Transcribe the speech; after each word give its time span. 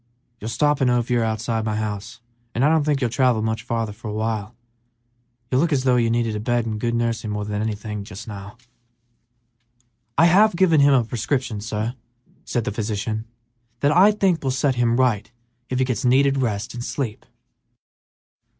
You 0.39 0.47
don't 0.47 0.49
stop 0.49 0.81
in 0.81 0.89
Ophir 0.89 1.23
outside 1.23 1.59
of 1.59 1.65
my 1.65 1.75
house, 1.75 2.21
and 2.55 2.65
I 2.65 2.69
don't 2.69 2.83
think 2.83 2.99
you'll 3.01 3.09
travel 3.11 3.43
much 3.43 3.61
farther 3.61 3.93
for 3.93 4.07
a 4.07 4.13
while. 4.13 4.55
You 5.51 5.59
look 5.59 5.71
as 5.71 5.83
though 5.83 5.97
you 5.97 6.09
needed 6.09 6.35
a 6.35 6.39
bed 6.39 6.65
and 6.65 6.79
good 6.79 6.95
nursing 6.95 7.29
more 7.29 7.45
than 7.45 7.61
anything 7.61 7.99
else 7.99 8.07
just 8.07 8.27
now." 8.27 8.57
"I 10.17 10.25
have 10.25 10.55
given 10.55 10.81
him 10.81 10.95
a 10.95 11.03
prescription, 11.03 11.61
sir," 11.61 11.93
said 12.45 12.63
the 12.63 12.71
physician, 12.71 13.25
"that 13.81 13.91
I 13.95 14.11
think 14.11 14.43
will 14.43 14.49
set 14.49 14.73
him 14.73 14.97
right 14.97 15.31
if 15.69 15.77
he 15.77 15.85
gets 15.85 16.03
needed 16.03 16.39
rest 16.39 16.73
and 16.73 16.83
sleep." 16.83 17.23